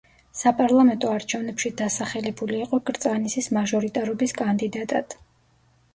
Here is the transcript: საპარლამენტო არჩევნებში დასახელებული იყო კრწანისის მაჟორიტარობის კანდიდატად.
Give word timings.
საპარლამენტო 0.37 1.11
არჩევნებში 1.17 1.71
დასახელებული 1.83 2.57
იყო 2.63 2.81
კრწანისის 2.89 3.51
მაჟორიტარობის 3.59 4.35
კანდიდატად. 4.43 5.17